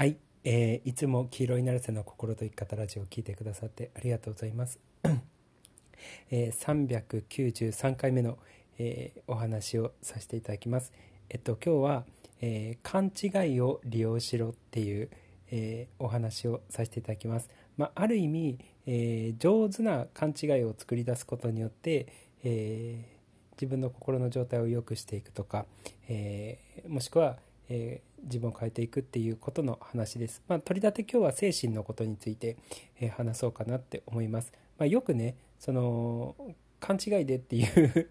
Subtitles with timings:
[0.00, 4.80] はい、えー、いつも黄色いなるせの心と生き方ラジオを聞いてくださってありがとうございます。
[6.32, 8.38] えー、393回目の、
[8.78, 10.94] えー、お話をさせていただきます。
[11.28, 12.04] えっと今日は、
[12.40, 15.10] えー、勘違いを利用しろっていう、
[15.50, 17.50] えー、お話をさせていただきます。
[17.76, 22.06] まあ、ある意味、えー、上手な勘違いを作り出すことによって、
[22.42, 25.66] えー、自分の心の状態を良くしていくとか、
[26.08, 27.36] えー、もしくは
[27.70, 30.42] えー、自分を変えていくっていうことの話です。
[30.48, 32.56] まあ、取り立て今日は精神のことについて、
[33.00, 34.52] えー、話そうかなって思います。
[34.78, 36.34] まあ、よくねその
[36.80, 38.08] 勘違いでっていう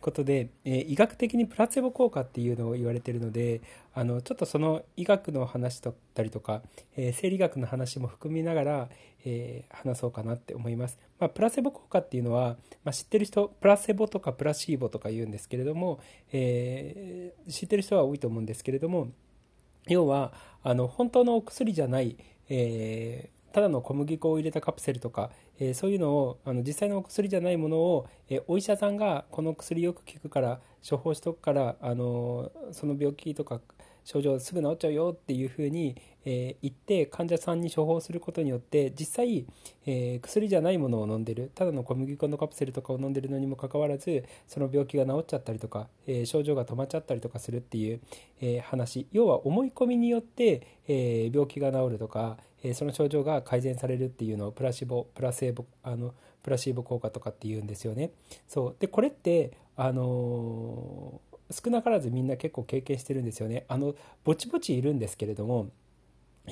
[0.00, 3.62] ことで、えー、医学的にプラセボ効果っていうのを言われてるので
[3.94, 6.62] あのちょっとその医学の話だったりとか、
[6.96, 8.88] えー、生理学の話も含みながら、
[9.24, 16.00] えー、話そうかなって思います、まあ、プラセボ効果っていうのは、まあ、知ってる人プラセボとかプラシーボとか言うんですけれども、
[16.32, 19.08] え知ってる人は多いと思うんですけれども
[19.86, 20.32] 要は
[20.62, 22.16] あの本当のお薬じゃない、
[22.48, 33.60] えただの小麦粉を入れたカプセルとか、えー、そういうのをあの実際のお薬じゃないものを、えー、お医者さんがこの薬よく効くから処方しとくから、あのその病気とか
[34.04, 39.46] 症状すぐ治っちゃうよっていうふうに、えー、言って患者さんに処方することによって実際、
[39.86, 48.00] えー、薬じゃないものを飲んでるただの小麦粉のカプセルとかを飲んでるのにもかかわらずその病気が治っちゃったりとか、えー、症状が止まっちゃったりとかするっていう、
[48.40, 58.10] え話要は思い込みによって、え病気が治るとか、えその症状が改善されるっていうのをプラシボプラセーボあのプラシーボ効果とかっていうんですよね。
[58.48, 63.64] そうでこれってあの少なからずみんな結構経験してるんですよね。
[63.68, 63.94] あの
[64.24, 65.68] ぼちぼちいるんですけれども、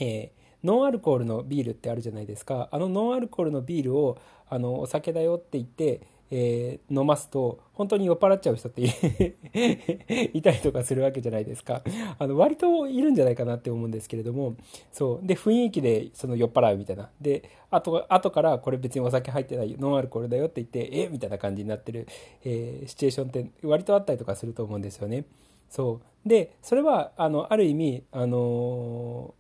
[0.00, 2.68] えーノンアルコールのビールってあるじゃないですか。
[2.72, 4.18] あのノンアルコールのビールを
[4.48, 8.82] あのお酒だよって言ってえー、飲ますと本当に酔っ払っちゃう人って
[10.34, 11.82] いたりとかするわけじゃないですか。
[12.19, 14.56] あの割といるんじゃないかなって思うんですけれども
[14.92, 15.26] そう。
[15.26, 17.10] で雰囲気でその酔っ払うみたいな。
[17.20, 21.08] で後後からこれ別にお酒入ってないノンアルコールだよって言ってえ？
[21.08, 22.06] みたいな感じになってる、
[22.44, 25.25] えー、シチュエーションって割とあったりとかすると思うんですよね。
[25.70, 26.28] そう。
[26.28, 29.34] でそれはあのある意味あの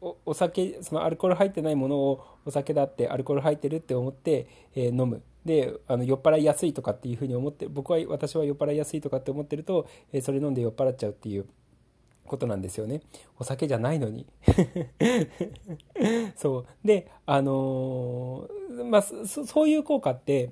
[0.00, 5.22] お酒そのアルコール入ってないものをお酒だってアルコール入ってるって思って、えー、飲む。
[5.44, 11.46] であの酔っ払いやすいとかっていうふうに思って僕は私は酔っ払いやすいとかって思ってると、えー、それ飲んで酔っ払っちゃうっていう
[12.26, 13.00] ことなんですよね。
[13.38, 14.26] お酒じゃないのに。
[16.36, 16.66] そう。
[16.84, 20.50] であのー、まあそういう効果って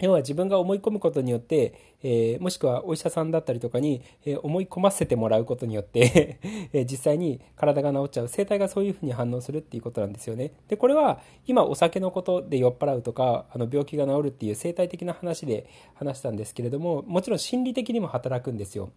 [0.00, 6.40] 要は自分が思い込むことによって、えー、もしくはお医者さんだったりとかに、えー、思い込ませてもらうことによって
[6.72, 8.28] え実際に体が治っちゃう。
[8.28, 10.52] 生体がそういうふうに反応するっていうことなんですよね。
[10.68, 18.90] でこれは今お酒のことで酔っ払うとかあの病気が治るっていう生態的な話で話したんですけれどももちろん心理的にも働くんですよ。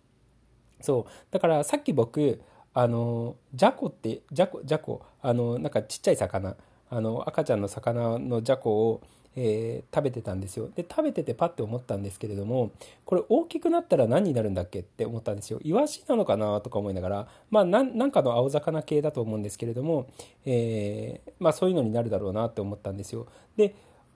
[0.81, 1.11] そう。
[1.29, 2.41] だからさっき僕
[2.73, 6.57] あのジャコってジャコジャコあのなんかちっちゃい魚。
[6.89, 9.01] あの赤ちゃんの魚のジャコを
[9.39, 10.67] えー、食べてたんですよ。
[10.75, 12.71] で食べててパッて思ったんですけれども
[13.05, 15.59] これ大きくなったら何になるんだっけって思ったんですよ。
[15.63, 20.07] イワシなのかなとか思いながらまあなんかの青魚系だと思うんですけれども、
[20.43, 23.27] えー、まあ、そういうのになるだろうなって思ったんですよ。
[23.55, 23.75] で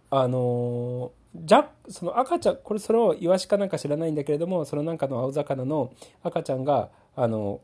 [0.10, 5.94] あのじゃその赤ちゃんこれそれをイワシかなんか知らないんだけれどもそのなんかの青魚の
[6.24, 7.62] 赤ちゃんがあの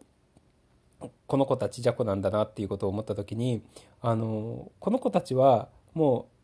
[1.26, 3.64] この子たちじゃこなんだなっていうことを思った時に
[4.02, 6.37] あのこの子たちはもう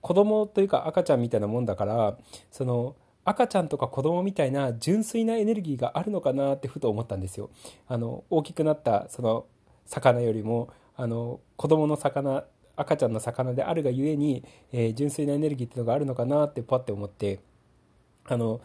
[0.00, 2.16] 子供というか赤ちゃんみたいなもんだから
[2.50, 7.50] その赤ちゃんとか子供みたいな純粋なエネルギーがあるのかなってふと思ったんですよ。
[7.86, 9.46] あの大きくなったその
[9.86, 12.44] 魚よりもあの子供の魚
[12.76, 17.40] 赤ちゃんの魚であるがゆえに、えー、純粋なエネルギーっていうのがあるのかなってパッて思って
[18.26, 18.60] あの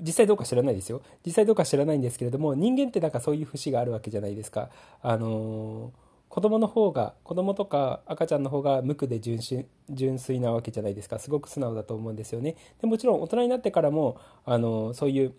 [0.00, 4.70] 実際どうか知らないですよ実際どうか知らないんですけれども人間ってなんかそういう節があるわけじゃないですか。
[5.02, 11.18] あのー子供の方が子供とか赤ちゃんの方が無垢で純粋純粋なわけじゃないですか。
[11.18, 12.56] すごく素直だと思うんですよね。
[12.80, 15.32] でもちろん大人になってからもあのそういう、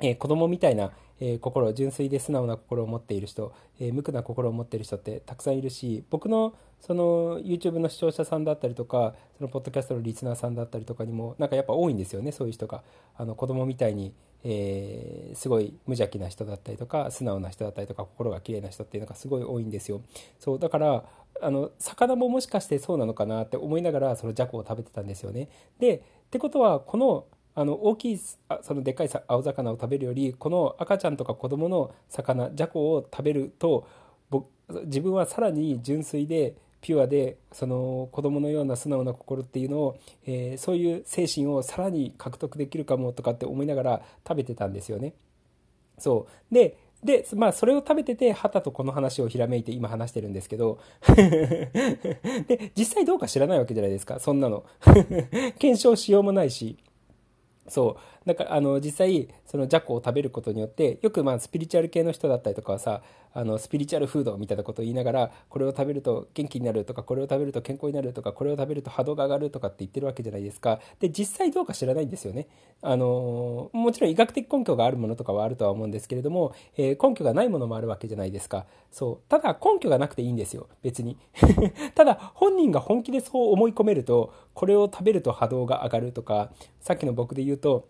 [0.00, 0.90] えー、子供みたいな、
[1.20, 12.82] えー、心純粋で素直な心を持っている人、えー、無垢な心を持っている人ってたくさんいるし僕のその YouTube の視聴者さんだったりとかそのポッドキャストのリスナーさんだったりとかにもなんかやっぱ多いんですよねそういう人が。
[13.16, 14.12] あの子供みたいに
[14.44, 20.02] えー、すごい無邪気な人だったりとか素直な人だったりとか心が綺麗な人っていうのがすごい多いんですよ。
[20.40, 21.04] そうだから
[21.40, 25.48] あの魚ももしかしてそうなのかなって思いながらそのジャコを食べてたんですよね。
[25.78, 26.00] でっ
[26.30, 27.24] てことはこの
[27.54, 28.18] あの大きい
[28.62, 33.86] そのでっかい青魚を食べるよりこの赤ちゃんとか子供の魚ジャコを食べると
[34.84, 45.14] 自分はさらに純粋でピュアでその子供のような素直な心っていうのを、えー、そういう精神をさらに獲得できるかもとかって思いながら食べてたんですよね。
[45.98, 50.78] そうでで、まあ、それを食べてて、旗とこの話をひらめいて今話してるんですけど、
[51.16, 54.64] で、実際どうか知らないわけじゃないですか、そんなの。
[55.58, 56.78] 検証しようもないし。
[57.68, 57.96] そう。
[58.26, 63.02] だからあの実際そのジャコを食べることによってよくまあスピリチュアル系の人だったりとかはさ
[63.34, 70.80] あのスピリチュアルフードみたいなことを言いながらこれを食べると元気になるとかこれを食べると健康になるとかこれを食べると波動が上がるとかって言ってるわけじゃないですか。
[71.00, 72.46] で実際どうか知らないんですよね。
[72.82, 78.66] あのもちろん医学的根拠があるものとかはあるとは思うんですけれども、えー、根拠がないものもあるわけじゃないですか。
[78.90, 79.28] そう。
[79.28, 80.68] ただ根拠がなくていいんですよ。
[80.82, 81.16] 別に。
[81.94, 87.86] ただ本人が本気でそう思い込めるとこれを食べると波動が上がるとかさっきの僕で言うと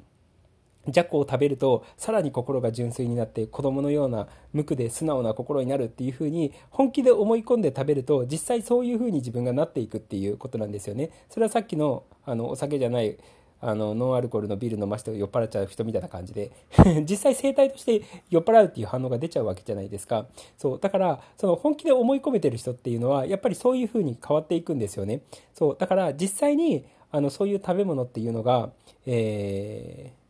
[0.88, 11.10] ジャコを食べるとさらに心が純粋になって子供のような無垢で素直な心になるっていうふうに本気で思い込んで食べると実際そういうふうに自分がなっていくっていうことなんですよね。
[11.28, 13.16] それはさっきのあのお酒じゃない
[13.64, 16.50] あのノンアルコールのビール飲まして酔っ払っちゃう人みたいな感じで
[17.08, 20.26] 実際生態として酔っ払うっていう反応が出ちゃうわけじゃないですか。
[20.58, 25.20] そうだからその本気で思い込めてる人っていうのはやっぱりそういうふうに変わっていくんですよね。
[25.54, 28.72] そうだから実際にあのそういう食べ物っていうのが、
[29.06, 30.21] えー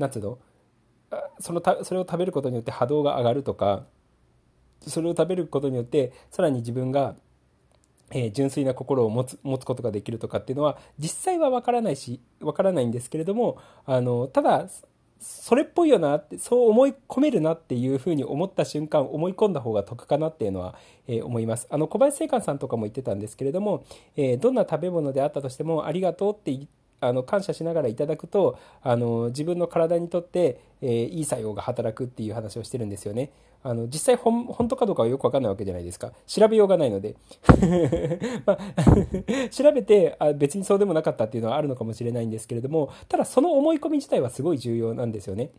[0.00, 0.38] なんつうの？
[1.40, 3.84] そのたそれを食べることによって波動が上がるとか
[4.86, 7.16] それを食べることによってさらに自分が、
[8.10, 14.68] えー、純粋な心を持つ持つことができるとかっていうのは実際は分からないし分からないんですけれどもあのただ
[15.18, 20.76] それっぽいよなってそう思い込めるなっていうふうに思った瞬間思い込んだ方が得かなっていうのは、
[21.08, 21.66] えー、思います。
[21.70, 23.84] あの小林正観さんとかも言ってたんですけれども、
[24.16, 33.30] えー、どんな食べ物であったとしてもありがとうって言ってあの感謝しながらいただくとあの自分の体にとって、えー、いい作用が働くっていう話をしてるんですよね。
[33.62, 37.16] あの実際本本当かどうかはよくわかんないわけじゃないですか調べようがないので、
[38.46, 38.58] まあ、
[39.50, 45.50] 調べてあ別にそうでもなかったっていうのはあるのかもしれないんですけれどもただその思い込み自体はすごい重要なんですよね。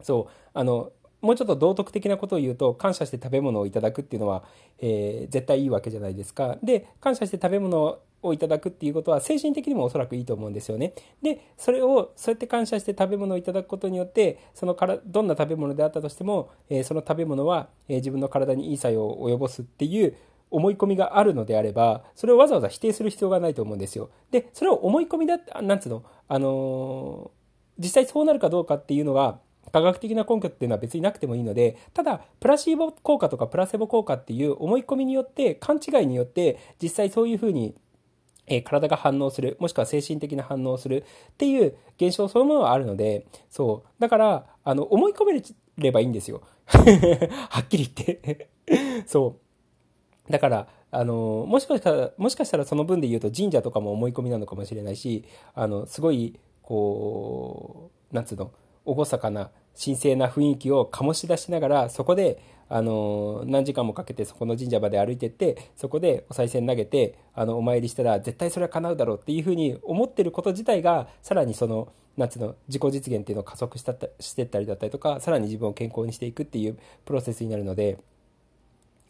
[0.00, 4.44] そうあのもうちょっと道徳的なことを言うと感謝して食べ物をいただくっていうのは、
[4.78, 6.56] えー、絶対いいわけじゃないですか。
[6.62, 10.92] で感謝して食べ物ををいただくっていうことは精神的にもおそらくいいと思うんですよね。
[11.22, 20.14] でそれをそうやって感謝して食べ物をいただくことによってそのからどんな食べ物であったとしても、えー、その食べ物は、えー、自分の体にいい作用を及ぼすっていう
[20.50, 24.10] 思い込みがあるのであればそれをわざわざ否定する必要がないと思うんですよ。
[24.30, 29.38] でそれを思い込みだなんつうのあのー、実際そうなるかどうかっていうのが
[29.70, 37.74] 科学的な根拠っていうのは別になくてもいいのでただプラシーボ効果とかプラセボ効果っていう思い込みによって勘違いによって実際そういうふうに
[38.48, 44.00] え体が反応する、もしくは精神的な反応をするっていう現象そのものはあるので、そう。
[44.00, 45.42] だから、あの、思い込め
[45.78, 46.42] ればいいんですよ。
[46.66, 48.48] はっきり言って
[49.06, 49.36] そ
[50.28, 50.32] う。
[50.32, 55.24] だから、あの、もしかしたら、もしかしたらその分で言うと神社とかも思い込みなのかもしれないし、
[55.54, 58.50] あの、すごい、こう、なんつうの、
[58.86, 77.98] 厳かな神聖な雰囲気を醸し出しながらそこであの何時間もかけてそこの神社まで歩いてってそこでお賽銭投げてあのお参りしたら絶対それは叶うだろうっていうふうに思ってること自体がさらにその夏の自己実現っていうのを加速したしてったりだったりとかさらに自分を健康にしていくっていうプロセスになるので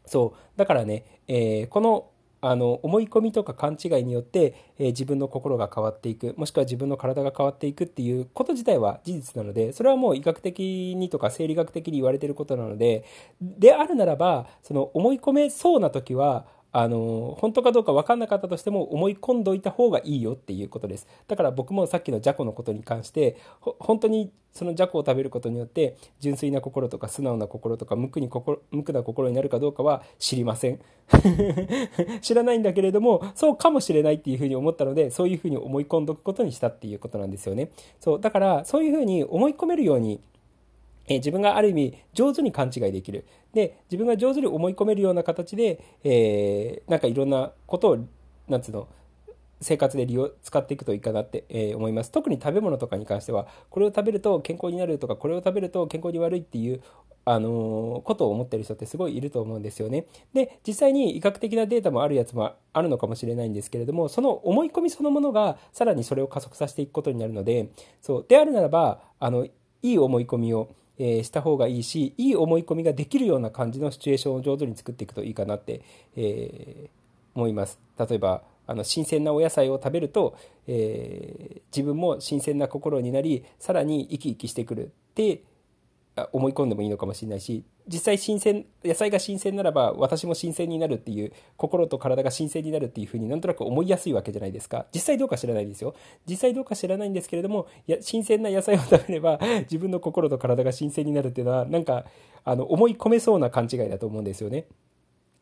[0.06, 2.06] そうだからね、えー、この
[2.40, 13.04] あの思い込みとか勘違いによって、えー、自分の心が変わっていくもしくは自分の体が変わっていくっていうこと自体は事実なのでそれはもう医学的にとか生理学的に言われてることなので
[13.40, 16.46] であるならばその思い込めそうな時は
[16.80, 21.08] あの本当かどうか分かんなかったとしても思い込んどいた方がいいよっていうことです。
[21.26, 23.36] だから僕もさっきのじゃこのことに関して
[23.80, 30.78] 本当にそのじゃこを食べることによって純粋な心とか素直な心とか無垢に心無垢な心になるかどうかは知りません。
[32.22, 37.72] 知らないんだけれどもそうかもしれないっていうふうに思ったのでそういうふうに思い込んどくことにしたっていうことなんですよね。
[37.98, 40.20] そうだからそういうふうに思い込めるように
[41.08, 43.24] え自分がある意味上手に勘違いできる。
[43.54, 47.98] で、自分が上手に思い込めるような形で、えー、なんかいろんなことを、
[48.46, 48.88] なんつうの、
[49.60, 52.12] 生活で利用、使っていくといいかなって、えー、思います。
[52.12, 56.80] 特に食べ物とかに関しては、これを食べると健康になるとか、これを食べると健康に悪いっていう、
[57.24, 60.06] あのー、ことを思ってる人ってすごいいると思うんですよね。
[60.32, 67.68] で、実際に医学的なデータもあるやつもあるのかもしれないんですけれども、その思い込みそのものがさらにそれを加速させていくことになるので、
[68.00, 75.82] そう、であるならば、あの、いい思い込みを、えー、した方がいいしいい思い込みができるような感じのシチュエーションを上手に作っていくといいかなって、
[76.16, 76.88] えー、
[77.34, 77.78] 思います。
[77.98, 80.36] 例えばあの新鮮なお野菜を食べると、
[80.66, 85.42] えー、自分も新鮮な心になりさらに生き生きしてくるって
[86.32, 95.94] 思い込んでもいいのかもしれないし実際新鮮野菜が新鮮ならば私も新鮮になるっていう心と体が新鮮になるっていうふうになんとなく思いやすいわけじゃないですか実際どうか知らないですよ
[96.28, 99.38] 実際どうか知らないんですけれどもいや新鮮な野菜を食べれば
[99.70, 102.04] 自分の心と体が新鮮になるっていうのはなんか
[102.44, 104.66] あの思い込めそうな勘違いだと思うんですよね。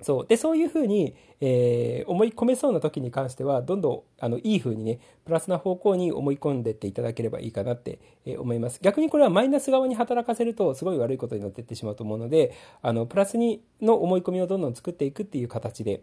[0.03, 16.03] そうでそういうふうに、えー、思い込めそうな時に関してはどんどんあのいいふうにねプラスな方向に思い込んでっていただければいいかなって、えー、思います逆にこれはマイナス側に働かせるとすごい悪いことになっていってしまうと思うのであのプラスにの思い込みをどんどん作っていくっていう形で、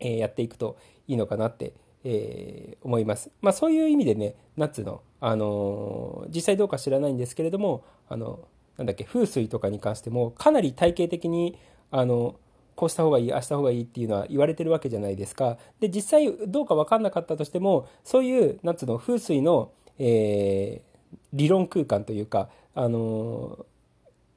[0.00, 1.74] えー、やっていくといいのかなって
[2.08, 3.32] えー、思います。
[3.40, 11.58] まあ、そういう意味でね、ナッツの、あの、実際どうか知らないんですけれども、あの、なんだっけ、風水とかに関しても、かなり体系的に、
[11.90, 12.36] あの、
[12.76, 15.56] こうした方がいい、あした方がいいっていうのは言われてるわけじゃないですか。
[15.80, 23.66] で、実際どうか分かんなかったとしても、そういう、なんつうの、風水の、えー、理論空間というか、あの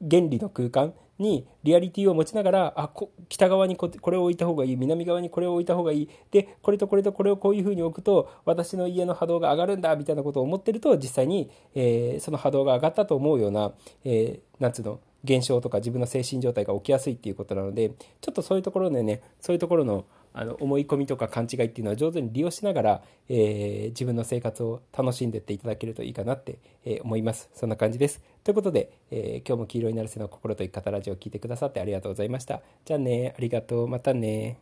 [0.02, 2.90] ー、原理の空間にリアリティを持ちながら、あ、
[3.28, 13.72] 北側にこれを置いた方がいい、南側にこれを置いた方がいい、で、これとこれとこれをこういうふうに置くと、私の家の波動が上がるんだ、みたいなことを思ってると、実際に、えー、その波動が上がったと思うような、
[14.04, 27.50] えー、つうの、現象とか自分の精神状態が起きやすいっていうことなのでちょっとそういうところでねそういうところのあの思い込みとか勘違いっていうのは上手に利用しながら、えー、自分の生活を楽しんでっていただけるといいかなって、えー、思います。
[27.52, 28.22] そんな感じです。
[28.44, 32.62] ということで、えー、今日も黄色になるせの心と生き方ラジオを聴いてくださってありがとうございました。
[32.84, 33.88] じゃあねありがとう。
[33.88, 34.58] またね